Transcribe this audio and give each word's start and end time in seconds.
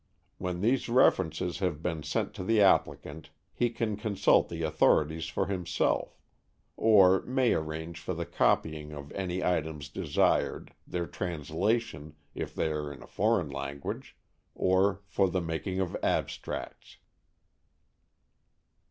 When 0.39 0.61
these 0.61 0.89
references 0.89 1.59
have 1.59 1.83
been 1.83 2.01
sent 2.01 2.33
to 2.33 2.43
the 2.43 2.59
applicant, 2.59 3.29
he 3.53 3.69
can 3.69 3.95
consult 3.97 4.49
the 4.49 4.63
authorities 4.63 5.27
for 5.27 5.45
himself, 5.45 6.19
or 6.75 7.21
may 7.21 7.53
arrange 7.53 7.99
for 7.99 8.15
the 8.15 8.25
copying 8.25 8.93
of 8.93 9.11
any 9.11 9.43
items 9.43 9.89
desired, 9.89 10.73
their 10.87 11.05
translation, 11.05 12.15
if 12.33 12.55
they 12.55 12.69
are 12.71 12.91
in 12.91 13.03
a 13.03 13.07
foreign 13.07 13.51
language, 13.51 14.17
or 14.55 15.01
for 15.05 15.29
the 15.29 15.39
making 15.39 15.79
of 15.79 15.95
abstracts. 16.01 16.97